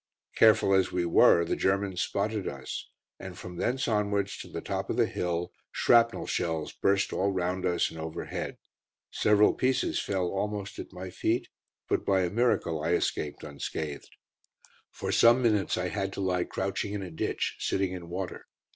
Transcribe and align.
Careful 0.35 0.73
as 0.73 0.91
we 0.91 1.05
were, 1.05 1.45
the 1.45 1.55
Germans 1.55 2.01
spotted 2.01 2.47
us, 2.47 2.89
and 3.19 3.37
from 3.37 3.57
thence 3.57 3.87
onwards 3.87 4.35
to 4.39 4.47
the 4.47 4.59
top 4.59 4.89
of 4.89 4.97
the 4.97 5.05
hill 5.05 5.53
shrapnel 5.71 6.25
shells 6.25 6.71
burst 6.73 7.13
all 7.13 7.31
round 7.31 7.67
us 7.67 7.91
and 7.91 7.99
overhead. 7.99 8.57
Several 9.11 9.53
pieces 9.53 9.99
fell 9.99 10.29
almost 10.29 10.79
at 10.79 10.91
my 10.91 11.11
feet, 11.11 11.49
but 11.87 12.03
by 12.03 12.21
a 12.21 12.31
miracle 12.31 12.81
I 12.81 12.93
escaped 12.93 13.43
unscathed. 13.43 14.09
For 14.89 15.11
some 15.11 15.43
minutes 15.43 15.77
I 15.77 15.89
had 15.89 16.11
to 16.13 16.21
lie 16.21 16.45
crouching 16.45 16.93
in 16.93 17.03
a 17.03 17.11
ditch, 17.11 17.57
sitting 17.59 17.91
in 17.91 18.09
water. 18.09 18.47